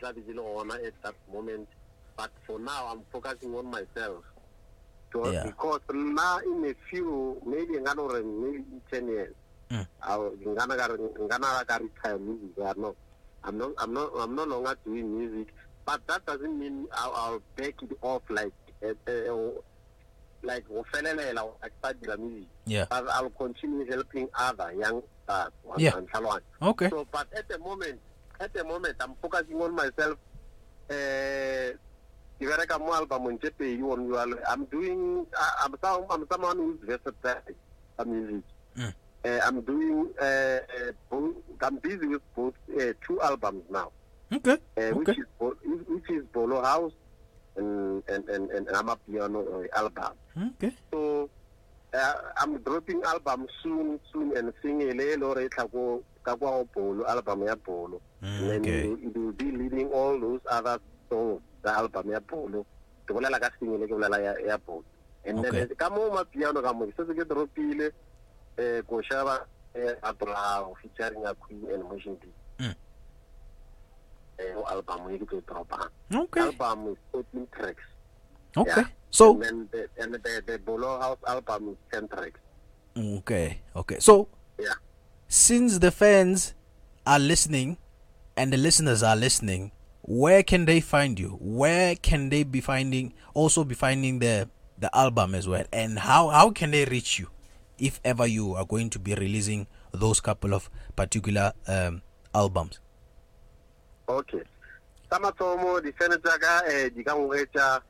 that 0.00 0.16
is 0.16 0.24
you 0.26 0.34
know, 0.34 0.58
honor 0.58 0.76
at 0.76 0.94
that 1.02 1.14
moment. 1.32 1.68
But 2.16 2.30
for 2.46 2.58
now, 2.58 2.88
I'm 2.90 3.02
focusing 3.12 3.54
on 3.54 3.70
myself. 3.70 4.24
So, 5.12 5.30
Yeah. 5.30 5.44
Because 5.44 5.80
now, 5.92 6.38
in 6.38 6.64
a 6.64 6.74
few, 6.88 7.40
maybe 7.44 7.76
I'm 7.76 7.84
gonna 7.84 8.22
maybe 8.22 8.64
10 8.90 9.08
years, 9.08 9.34
Mm. 9.68 9.84
I'll, 10.00 10.32
I'm 10.46 10.54
gonna, 10.68 11.80
retire 11.80 12.18
music. 12.18 12.56
Know. 12.56 12.94
I'm 13.42 13.58
not 13.58 13.72
I'm 13.78 13.92
not 13.92 14.10
I'm 14.16 14.34
no 14.36 14.44
longer 14.44 14.76
doing 14.84 15.18
music, 15.18 15.52
but 15.86 16.04
that 16.08 16.26
doesn't 16.26 16.58
mean 16.58 16.86
I'll, 16.92 17.14
I'll 17.14 17.42
back 17.56 17.80
it 17.82 17.92
off 18.02 18.22
like 18.28 18.52
uh, 18.84 18.92
uh, 19.08 19.50
like 20.42 20.64
start 21.80 21.96
the 22.02 22.16
music. 22.18 22.48
yeah 22.66 22.84
But 22.90 23.08
I'll 23.08 23.30
continue 23.30 23.86
helping 23.86 24.28
other 24.38 24.72
young 24.74 25.02
stars. 25.24 25.52
and- 25.72 25.80
Yeah. 25.80 25.96
and 25.96 26.06
so 26.12 26.26
on. 26.28 26.40
okay 26.62 26.90
So, 26.90 27.06
but 27.10 27.26
at 27.34 27.48
the 27.48 27.58
moment, 27.58 27.98
at 28.38 28.52
the 28.52 28.64
moment, 28.64 28.96
I'm 29.00 29.14
focusing 29.22 29.60
on 29.62 29.74
myself. 29.74 30.18
Uh, 30.90 31.74
ke 32.38 32.44
bereka 32.46 32.78
mo 32.78 32.92
albumong 32.94 33.40
tse 33.40 33.50
pedi 33.58 33.80
on 33.82 34.06
jwale. 34.06 34.36
I'm 34.46 34.66
doing 34.70 35.26
I'm 35.64 35.74
some, 35.82 36.04
I'm 36.10 36.22
someone 36.30 36.58
who's 36.58 36.78
versatile 36.84 37.42
music. 38.06 38.44
Mm. 38.76 38.92
Uh, 39.24 39.40
I'm 39.42 39.58
doing 39.66 40.06
uh, 40.20 40.60
uh, 40.62 40.92
both, 41.10 41.34
I'm 41.62 41.76
busy 41.82 42.06
with 42.06 42.22
both 42.36 42.54
uh, 42.78 42.92
two 43.02 43.18
albums 43.24 43.64
now. 43.72 43.90
Okay 44.32 44.58
uh, 44.78 44.90
which 44.98 45.08
okay 45.08 45.20
is 45.20 45.80
which 45.86 46.10
is 46.10 46.24
Bolo 46.32 46.62
House 46.62 46.92
and 47.56 48.02
and 48.08 48.28
and, 48.28 48.50
and 48.50 48.66
Piano 49.06 49.40
uh, 49.40 49.78
album. 49.78 50.12
okay 50.36 50.72
So 50.92 51.30
uh, 51.94 52.14
I'm 52.36 52.58
dropping 52.58 53.02
album 53.04 53.46
soon, 53.62 54.00
soon, 54.12 54.36
and 54.36 54.52
single 54.62 54.92
le 54.94 55.16
lo 55.16 55.32
re 55.34 55.48
tla 55.48 55.66
ko 55.68 56.02
ka 56.22 56.36
kwa 56.36 56.64
bolo 56.74 57.04
album 57.06 57.46
ya 57.46 57.54
bolo. 57.54 58.00
And 58.20 58.50
then 58.50 58.60
okay. 58.60 58.80
it, 58.82 58.88
will- 58.90 58.98
it 59.08 59.16
will 59.16 59.32
be 59.32 59.50
leading 59.52 59.88
all 59.92 60.18
those 60.20 60.40
other 60.50 60.78
songs 61.08 61.40
the 61.62 61.70
album 61.70 62.10
ya 62.10 62.20
bolo. 62.20 62.66
Ke 63.06 63.14
bolela 63.14 63.40
ka 63.40 63.50
single 63.58 63.86
ke 63.86 63.94
bolela 63.94 64.18
ya 64.20 64.34
ya 64.44 64.56
bolo. 64.58 64.84
And 65.24 65.42
then 65.42 65.68
ka 65.78 65.88
mo 65.88 66.10
ma 66.10 66.24
piano 66.24 66.60
ka 66.60 66.72
mo 66.72 66.86
se 66.92 67.06
se 67.06 67.14
ke 67.14 67.24
dropile 67.24 67.90
eh 68.58 68.82
ko 68.84 69.00
shaba 69.00 69.46
eh 69.74 69.94
Abrao 70.02 70.74
featuring 70.82 71.24
a 71.24 71.34
Queen 71.34 71.64
and 71.72 71.84
Motion. 71.84 72.16
Album 74.70 75.10
e 75.14 75.18
tlo 75.18 75.40
dropa. 75.42 75.88
Okay. 76.12 76.40
Album 76.40 76.92
is 76.92 76.96
14 77.12 77.46
tracks. 77.52 77.82
Okay. 78.56 78.70
Yeah. 78.82 78.86
So 79.10 79.32
and 79.34 79.42
then 79.42 79.68
the, 79.72 79.88
and 80.02 80.14
the, 80.14 80.42
the 80.46 80.58
Bolo 80.58 80.98
House 81.00 81.18
album 81.26 81.70
is 81.70 81.76
10 81.92 82.08
tracks. 82.08 82.40
okay. 82.96 83.60
Okay. 83.74 83.96
So 84.00 84.28
Yeah. 84.58 84.74
since 85.28 85.78
the 85.78 85.90
fans 85.90 86.54
are 87.06 87.18
listening 87.18 87.78
and 88.36 88.52
the 88.52 88.56
listeners 88.56 89.02
are 89.02 89.16
listening, 89.16 89.72
where 90.02 90.42
can 90.42 90.64
they 90.66 90.80
find 90.80 91.18
you? 91.18 91.36
Where 91.40 91.94
can 91.96 92.28
they 92.30 92.42
be 92.44 92.60
finding 92.60 93.12
also 93.34 93.64
be 93.64 93.74
finding 93.74 94.18
the 94.20 94.48
the 94.78 94.94
album 94.96 95.34
as 95.34 95.48
well? 95.48 95.64
And 95.72 95.98
how 95.98 96.28
how 96.28 96.50
can 96.50 96.70
they 96.70 96.84
reach 96.84 97.18
you 97.18 97.28
if 97.78 98.00
ever 98.04 98.26
you 98.26 98.54
are 98.54 98.64
going 98.64 98.90
to 98.90 98.98
be 98.98 99.14
releasing 99.14 99.66
those 99.92 100.20
couple 100.20 100.54
of 100.54 100.70
particular 100.96 101.52
um, 101.66 102.02
albums? 102.34 102.80
Okay. 104.08 104.42
Sa 105.10 105.18
mathomo 105.18 105.80
di-fans 105.82 106.18
tsa 106.22 106.38
ka 106.38 106.62
um 106.66 106.90
di 106.94 107.02
ka 107.02 107.14
ngwetsa 107.14 107.82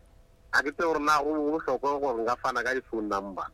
a 0.52 0.58
ke 0.62 0.70
tse 0.72 0.82
gore 0.84 1.00
na 1.00 1.22
go 1.22 1.32
botlhokwa 1.32 2.00
gore 2.00 2.22
nka 2.24 2.36
fana 2.42 2.64
ka 2.64 2.74
di-phone 2.74 3.08
number 3.08 3.44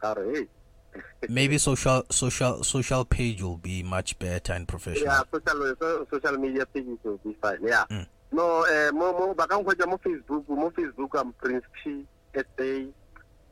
ka 0.00 0.12
re 0.14 0.24
hey. 0.32 0.46
Maybe 1.28 1.58
social 1.58 2.02
social 2.10 2.64
social 2.64 3.04
page 3.04 3.42
will 3.42 3.56
be 3.60 3.82
much 3.82 4.18
better 4.18 4.52
and 4.52 4.66
yeah 5.04 5.22
social 5.32 5.76
so- 5.78 6.06
social 6.10 6.36
media 6.36 6.66
page 6.66 6.86
will 7.04 7.20
be 7.24 7.36
fine 7.40 7.62
yeah. 7.62 7.84
Mm. 7.90 8.06
no 8.32 8.64
eh 8.64 8.90
mo 8.90 9.12
mo 9.12 9.34
ba 9.34 9.46
ka 9.46 9.56
ngwetsa 9.60 9.86
mo 9.86 9.96
facebook 10.02 10.44
mo 10.48 10.70
facebook 10.74 11.14
am 11.14 11.32
prince 11.38 11.64
p 11.72 12.04
sa 12.34 12.42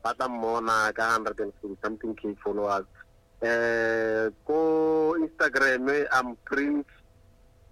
ba 0.03 0.13
ta 0.15 0.27
mona 0.27 0.91
ka 0.95 1.19
140 1.19 1.75
something 1.83 2.15
k 2.15 2.31
followers. 2.43 2.87
Eh 3.43 4.27
ko 4.47 5.15
instagram 5.19 5.87
am 6.11 6.35
prince 6.43 6.87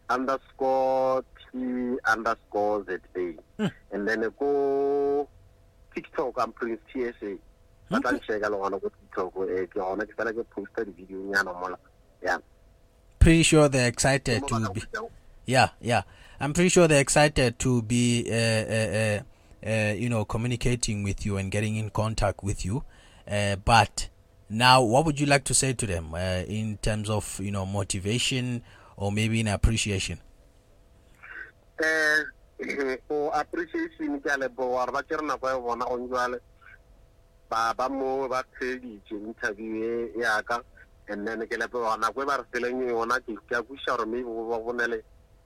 underscore 0.10 1.24
t 1.52 1.58
underscore 2.06 2.84
za 2.84 3.00
and 3.92 4.08
then 4.08 4.30
go 4.40 5.28
tiktok 5.94 6.40
am 6.40 6.52
prince 6.52 6.82
tsa 6.92 7.38
ba 7.90 8.00
tla 8.00 8.12
ncheka 8.12 8.50
le 8.50 8.58
gona 8.58 8.80
ko 8.80 8.90
tiktok 8.90 9.34
eh 9.50 9.68
ke 9.68 9.80
gona 9.80 10.06
ke 10.06 10.14
fela 10.18 10.34
ke 10.34 10.44
posta 10.44 10.86
di-video 10.86 11.18
nyana 11.18 11.54
mola 11.54 11.78
yeah 12.22 12.40
Pretty 13.20 13.44
sure 13.44 13.68
they're 13.68 13.90
excited 13.90 14.48
to 14.48 14.70
be. 14.70 14.84
Yeah, 15.46 15.70
yeah. 15.82 16.04
I'm 16.40 16.54
pretty 16.54 16.70
sure 16.70 16.88
they're 16.88 17.02
excited 17.02 17.60
to 17.60 17.82
be, 17.82 18.26
uh, 18.30 18.34
uh, 18.34 19.20
uh, 19.66 19.70
uh, 19.70 19.94
you 19.94 20.08
know, 20.08 20.24
communicating 20.24 21.04
with 21.04 21.26
you 21.26 21.36
and 21.36 21.52
getting 21.52 21.76
in 21.76 21.90
contact 21.90 22.44
with 22.44 22.64
you. 22.64 22.84
Uh, 23.30 23.58
but 23.58 24.08
now, 24.50 24.82
what 24.82 25.04
would 25.06 25.20
you 25.20 25.26
like 25.26 25.44
to 25.46 25.54
say 25.54 25.74
to 25.74 25.86
them 25.86 26.14
uh, 26.14 26.44
in 26.48 26.78
terms 26.78 27.10
of, 27.10 27.40
you 27.44 27.52
know, 27.52 27.66
motivation 27.66 28.62
or 28.98 29.12
maybe 29.12 29.40
in 29.40 29.48
appreciation? 29.48 30.20
eh 31.80 32.24
o 33.14 33.30
appreciation 33.30 34.18
ke 34.20 34.30
a 34.34 34.38
leboga 34.38 34.90
gore 34.90 34.92
ba 34.92 35.04
kere 35.04 35.22
nako 35.22 35.46
ya 35.48 35.60
bona 35.60 35.86
gong 35.86 36.10
jale 36.10 36.38
ba 37.50 37.74
ba 37.78 37.86
mo 37.90 38.28
ba 38.28 38.42
tsheditše 38.58 39.14
interview 39.14 40.10
e 40.18 40.22
yaka 40.22 40.64
and 41.08 41.28
then 41.28 41.46
ke 41.46 41.54
leboga 41.54 42.02
nako 42.02 42.24
e 42.24 42.26
ba 42.26 42.42
re 42.42 42.44
feleng 42.50 42.90
yona 42.90 43.22
ke 43.22 43.38
a 43.54 43.62
kweša 43.62 43.94
gore 43.94 44.10
maybe 44.10 44.26
ba 44.26 44.58
gone 44.58 44.86
le 44.90 45.00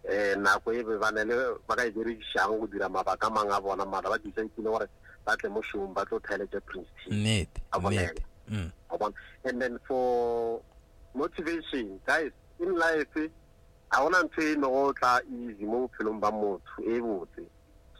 um 0.07 0.39
nako 0.43 0.71
e 0.71 0.83
be 0.83 0.95
ba 0.97 1.11
ne 1.11 1.23
le 1.27 1.35
ba 1.67 1.75
ka 1.75 1.83
e 1.83 1.91
berekišang 1.91 2.55
go 2.59 2.67
dira 2.71 2.87
mabaka 2.87 3.27
a 3.27 3.29
mangwe 3.29 3.51
a 3.51 3.61
bona 3.61 3.85
mara 3.85 4.07
ba 4.07 4.17
gore 4.17 4.87
ba 5.25 5.35
tle 5.35 5.49
mo 5.49 5.61
ba 5.93 6.05
tlo 6.05 6.19
thaeletša 6.19 6.61
prince 6.65 6.87
T. 7.03 7.11
Need, 7.11 7.49
a 7.73 7.79
bonele. 7.79 8.07
need. 8.49 8.71
Mm. 8.71 8.71
And 9.45 9.61
then 9.61 9.79
for 9.87 10.61
motivation, 11.13 11.99
guys, 12.05 12.31
in 12.59 12.75
life, 12.75 13.07
I 13.93 14.01
want 14.01 14.15
to 14.15 14.41
say 14.41 14.55
no 14.55 14.93
tla 14.93 15.19
easy 15.27 15.65
mo 15.65 15.87
bophelong 15.87 16.19
ba 16.19 16.31
motho 16.31 16.79
e 16.79 16.99
botse. 16.99 17.43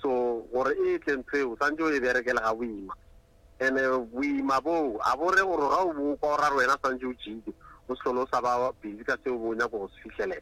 So 0.02 0.48
gore 0.52 0.72
e 0.72 1.00
tle 1.00 1.18
ntho 1.18 1.38
eo 1.38 1.58
santse 1.60 1.82
o 1.84 1.92
e 1.92 2.00
berekela 2.00 2.42
ga 2.42 2.54
boima. 2.54 2.94
And 3.60 3.78
boima 4.12 4.62
bo 4.64 5.00
a 5.04 5.18
bo 5.18 5.32
re 5.32 5.42
gore 5.42 5.68
ga 5.68 5.84
o 5.84 5.94
bo 5.94 6.16
kwa 6.18 6.34
ora 6.34 6.56
wena 6.56 6.78
santse 6.82 7.06
o 7.06 7.14
jile 7.14 7.54
o 7.90 7.96
se 7.96 8.02
tlhole 8.02 8.22
o 8.22 8.28
sa 8.32 8.42
ba 8.42 8.72
busy 8.82 9.04
ka 9.04 9.18
seo 9.24 9.38
bo 9.38 9.54
nyaka 9.54 9.78
go 9.78 9.90
se 9.90 10.02
fitlhelela. 10.02 10.42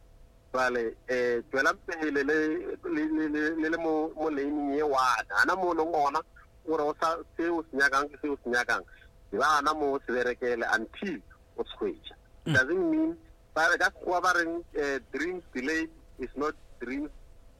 Jale 0.53 0.95
eh 1.07 1.41
tswela 1.49 1.73
pele 1.85 2.23
le 2.23 3.69
le 3.69 3.77
mo 3.77 4.11
laning 4.29 4.77
e 4.77 4.83
one. 4.83 5.29
Ana 5.41 5.55
mo 5.55 5.73
leng 5.73 5.91
gona 5.91 6.21
gore 6.65 6.83
o 6.83 6.93
sa 7.01 7.17
se 7.37 7.49
nyakang 7.73 8.07
ke 8.09 8.17
se 8.21 8.49
nyakang. 8.49 8.85
mo 9.31 9.99
se 10.05 10.13
berekele 10.13 10.65
until 10.73 11.21
o 11.57 11.63
se 11.63 11.75
hwetša 11.79 12.15
doesn't 12.45 12.91
mean 12.91 13.15
ba 13.59 13.67
re 13.71 13.77
ka 13.83 13.91
sekgowa 13.91 14.21
ba 14.23 14.31
reng 14.39 14.53
eh, 14.83 14.99
dreams 15.13 15.43
delayed 15.53 15.89
is 16.19 16.31
not 16.35 16.55
dreams 16.79 17.11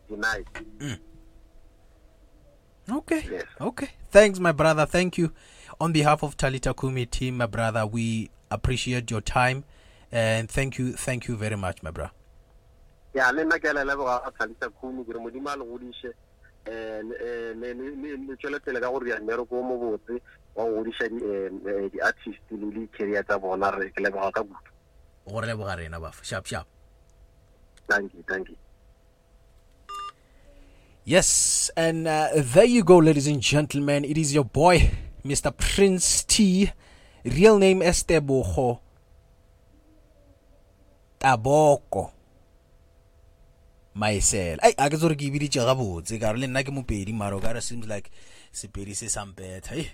denied 0.09 0.47
Okay. 2.91 3.21
Yes. 3.29 3.45
Okay. 3.61 3.89
Thanks, 4.09 4.39
my 4.39 4.51
brother. 4.51 4.85
Thank 4.87 5.17
you. 5.19 5.31
On 5.79 5.91
behalf 5.93 6.23
of 6.23 6.35
Talita 6.37 6.73
Kumi 6.75 7.05
team, 7.05 7.37
my 7.37 7.45
brother, 7.45 7.85
we 7.85 8.31
appreciate 8.49 9.11
your 9.11 9.21
time 9.21 9.63
and 10.11 10.49
thank 10.49 10.79
you. 10.79 10.93
Thank 10.93 11.27
you 11.27 11.35
very 11.37 11.55
much, 11.55 11.83
my 11.83 11.91
brother. 11.91 12.13
ya 13.13 13.29
le 13.31 13.43
nna 13.43 13.59
ke 13.61 13.65
a 13.69 13.73
le 13.73 13.83
leboga 13.89 14.15
a 14.25 14.31
tlhalisa 14.31 14.69
khumi 14.81 15.05
kere 15.05 15.19
modimo 15.21 15.49
a 15.53 15.55
le 15.57 15.65
godiše 15.65 16.11
le 17.61 18.35
tswele 18.37 18.59
pele 18.65 18.79
ka 18.81 18.89
gore 18.91 19.09
ya 19.09 19.17
mmereko 19.19 19.59
o 19.59 19.63
mo 19.63 19.77
botse 19.81 20.21
wa 20.55 20.65
go 20.65 20.71
godiša 20.83 21.07
di- 21.09 21.25
eh, 21.25 21.49
eh, 21.73 21.89
di-artist 21.93 22.45
le 22.51 22.69
di-career 22.75 23.23
tsa 23.25 23.39
bona 23.39 23.71
re 23.71 23.89
ke 23.89 24.01
leboga 24.05 24.31
ka 24.31 24.41
kudu 24.43 24.69
Gore 25.29 25.45
leboga 25.45 25.77
rena, 25.77 25.99
bafo. 25.99 26.23
Sharp, 26.23 26.45
sharp. 26.45 26.67
thank 27.89 28.13
you 28.13 28.23
thank 28.29 28.49
you 28.49 28.55
Yes, 31.05 31.71
and 31.75 32.07
uh, 32.07 32.29
there 32.35 32.65
you 32.65 32.83
go, 32.83 32.97
ladies 32.99 33.25
and 33.25 33.41
gentlemen. 33.41 34.05
It 34.05 34.15
is 34.15 34.31
your 34.31 34.45
boy, 34.45 34.91
Mr. 35.25 35.49
Prince 35.49 36.23
T. 36.23 36.69
Real 37.25 37.57
name 37.57 37.79
Esteboho 37.81 38.79
Taboko. 41.19 42.11
Myself. 43.95 44.59
Ay, 44.61 44.75
a 44.77 44.85
ke 44.85 45.01
tsore 45.01 45.17
ke 45.17 45.25
e 45.25 45.33
biditše 45.33 45.65
gabotse 45.65 46.19
ka 46.21 46.29
re 46.29 46.45
le 46.45 46.47
nna 46.47 46.61
ke 46.61 46.69
mopedi 46.69 47.09
maro 47.09 47.41
ka 47.41 47.57
re 47.57 47.61
seems 47.65 47.89
like 47.89 48.11
sepedi 48.53 48.93
se 48.93 49.09
sampeta 49.09 49.73
hey. 49.73 49.89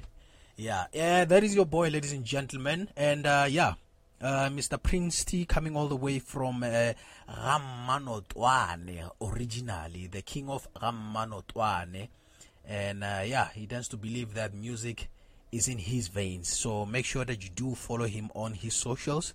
yeah 0.58 0.86
yeah 0.92 1.24
that 1.24 1.44
is 1.48 1.56
your 1.56 1.66
boy 1.66 1.88
ladies 1.88 2.12
and 2.12 2.26
gentlemen 2.26 2.90
and 2.96 3.26
uh, 3.26 3.48
yeah 3.50 3.80
uh, 4.22 4.50
Mr. 4.50 4.82
Prince 4.82 5.24
T 5.24 5.46
coming 5.46 5.76
all 5.76 5.88
the 5.88 5.96
way 5.96 6.20
from 6.20 6.64
uh, 6.64 6.94
originally 9.22 10.08
the 10.08 10.22
king 10.22 10.50
of 10.50 10.68
Ramanotwane 10.74 12.08
and 12.68 13.04
uh, 13.04 13.22
yeah 13.26 13.50
he 13.54 13.68
tends 13.68 13.88
to 13.90 13.98
believe 13.98 14.34
that 14.34 14.54
music 14.54 15.10
is 15.52 15.68
in 15.68 15.78
his 15.78 16.08
veins 16.08 16.48
so 16.48 16.86
make 16.86 17.06
sure 17.06 17.26
that 17.26 17.44
you 17.44 17.50
do 17.56 17.76
follow 17.76 18.06
him 18.06 18.30
on 18.34 18.54
his 18.54 18.74
socials 18.74 19.34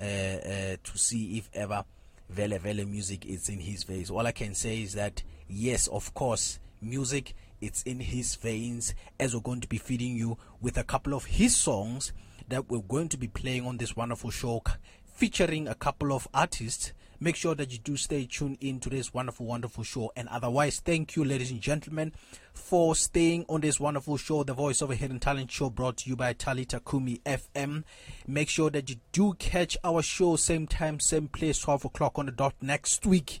uh, 0.00 0.04
uh, 0.04 0.76
to 0.82 0.98
see 0.98 1.38
if 1.38 1.48
ever 1.54 1.84
Vele 2.28 2.58
Vele 2.58 2.84
music 2.84 3.24
is 3.24 3.48
in 3.48 3.60
his 3.60 3.84
veins. 3.84 4.10
All 4.10 4.26
I 4.26 4.32
can 4.32 4.54
say 4.54 4.82
is 4.82 4.94
that 4.94 5.22
yes, 5.48 5.86
of 5.86 6.12
course, 6.14 6.58
music 6.82 7.34
it's 7.60 7.82
in 7.84 8.00
his 8.00 8.34
veins 8.34 8.94
as 9.18 9.34
we're 9.34 9.40
going 9.40 9.62
to 9.62 9.68
be 9.68 9.78
feeding 9.78 10.14
you 10.14 10.36
with 10.60 10.76
a 10.76 10.84
couple 10.84 11.14
of 11.14 11.24
his 11.24 11.56
songs 11.56 12.12
that 12.48 12.68
we're 12.68 12.80
going 12.80 13.08
to 13.10 13.16
be 13.16 13.28
playing 13.28 13.66
on 13.66 13.76
this 13.76 13.96
wonderful 13.96 14.30
show 14.30 14.62
featuring 15.04 15.66
a 15.68 15.74
couple 15.74 16.12
of 16.12 16.28
artists. 16.34 16.92
Make 17.18 17.36
sure 17.36 17.54
that 17.54 17.72
you 17.72 17.78
do 17.78 17.96
stay 17.96 18.26
tuned 18.26 18.58
in 18.60 18.78
to 18.80 18.90
this 18.90 19.14
wonderful, 19.14 19.46
wonderful 19.46 19.84
show. 19.84 20.12
And 20.14 20.28
otherwise, 20.28 20.80
thank 20.80 21.16
you, 21.16 21.24
ladies 21.24 21.50
and 21.50 21.62
gentlemen, 21.62 22.12
for 22.52 22.94
staying 22.94 23.46
on 23.48 23.62
this 23.62 23.80
wonderful 23.80 24.18
show, 24.18 24.42
the 24.42 24.52
Voice 24.52 24.82
of 24.82 24.90
a 24.90 24.94
Hidden 24.94 25.20
Talent 25.20 25.50
show 25.50 25.70
brought 25.70 25.96
to 25.98 26.10
you 26.10 26.16
by 26.16 26.34
Talita 26.34 26.84
Kumi 26.84 27.22
FM. 27.24 27.84
Make 28.26 28.50
sure 28.50 28.68
that 28.68 28.90
you 28.90 28.96
do 29.12 29.32
catch 29.38 29.78
our 29.82 30.02
show 30.02 30.36
same 30.36 30.66
time, 30.66 31.00
same 31.00 31.28
place, 31.28 31.58
12 31.58 31.86
o'clock 31.86 32.18
on 32.18 32.26
the 32.26 32.32
dot 32.32 32.54
next 32.60 33.06
week. 33.06 33.40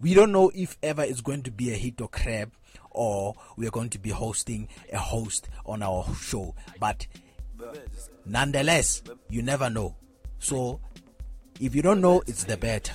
We 0.00 0.14
don't 0.14 0.32
know 0.32 0.50
if 0.52 0.76
ever 0.82 1.02
it's 1.02 1.20
going 1.20 1.42
to 1.44 1.52
be 1.52 1.72
a 1.72 1.76
hit 1.76 2.00
or 2.00 2.08
crap 2.08 2.50
or 2.90 3.34
we 3.56 3.66
are 3.66 3.70
going 3.70 3.90
to 3.90 3.98
be 3.98 4.10
hosting 4.10 4.68
a 4.92 4.98
host 4.98 5.48
on 5.64 5.82
our 5.82 6.04
show. 6.16 6.54
But 6.80 7.06
Nonetheless, 8.26 9.02
you 9.28 9.42
never 9.42 9.70
know. 9.70 9.94
So, 10.38 10.80
if 11.60 11.74
you 11.74 11.82
don't 11.82 12.00
know, 12.00 12.22
it's 12.26 12.44
the 12.44 12.56
better. 12.56 12.94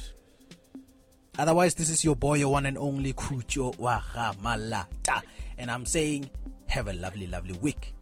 Otherwise, 1.37 1.75
this 1.75 1.89
is 1.89 2.03
your 2.03 2.15
boy, 2.15 2.35
your 2.35 2.51
one 2.51 2.65
and 2.65 2.77
only 2.77 3.13
Kucho 3.13 3.75
Wahamalata. 3.77 5.21
And 5.57 5.71
I'm 5.71 5.85
saying, 5.85 6.29
have 6.67 6.87
a 6.87 6.93
lovely, 6.93 7.27
lovely 7.27 7.57
week. 7.57 7.93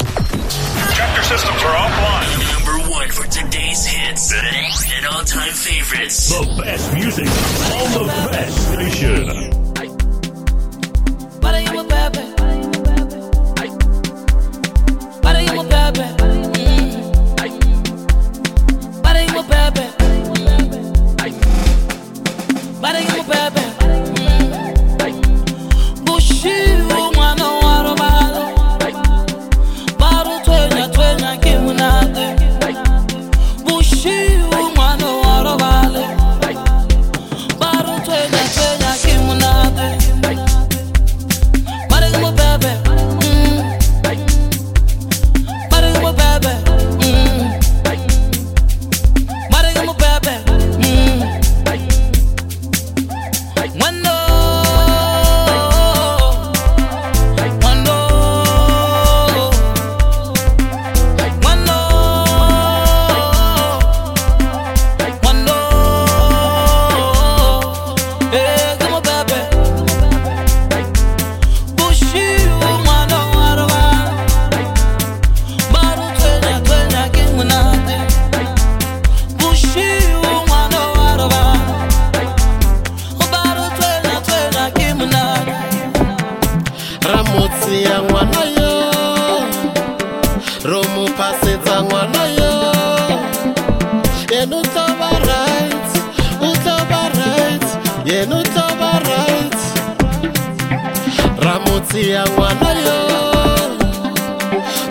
Systems 0.00 1.62
are 1.62 1.76
offline. 1.76 2.28
Number 2.66 2.90
one 2.90 3.08
for 3.08 3.24
today's 3.26 3.86
hits 3.86 4.32
and 4.34 5.06
all 5.06 5.24
time 5.24 5.52
favorites. 5.52 6.28
The 6.28 6.62
best 6.62 6.94
music 6.94 7.26
on 7.26 7.92
the 7.92 8.28
best 8.30 8.72
station. 8.72 9.59
love. 15.96 16.19
motsia 101.80 102.24
ngwana 102.24 102.70
yo. 102.84 102.98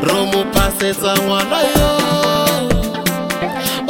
Ro 0.07 0.25
mo 0.25 0.41
phasetsa 0.53 1.13
ngwana 1.21 1.59
yo. 1.75 1.91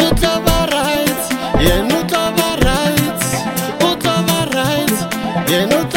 O 0.04 0.08
tla 0.16 0.40
ba 0.46 0.58
right 0.74 1.22
yena 1.64 2.00
right. 2.66 3.22
Right 5.50 5.89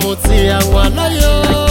mo 0.00 0.10
ti 0.22 0.36
àwọn 0.58 0.82
aláyọ̀. 0.86 1.65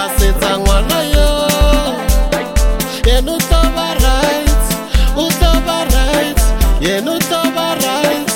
pasetsa 0.00 0.58
ngwana 0.58 1.00
yo. 1.14 1.28
Yen 3.06 3.28
u 3.28 3.36
to 3.50 3.60
va 3.76 3.88
right 4.04 4.64
u 5.16 5.26
to 5.40 5.50
va 5.66 5.78
right 5.94 6.40
yen 6.80 7.08
u 7.08 7.18
to 7.30 7.40
va 7.56 7.68
right. 7.84 8.32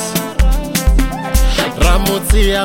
Ramutsi 1.84 2.50
ya 2.50 2.64